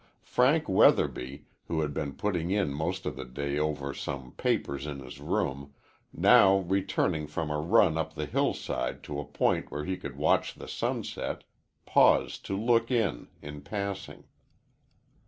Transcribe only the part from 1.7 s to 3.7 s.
had been putting in most of the day